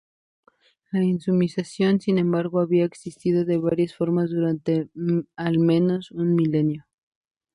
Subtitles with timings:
[0.91, 4.89] La inmunización, sin embargo, había existido de varias formas durante
[5.35, 6.87] al menos un milenio.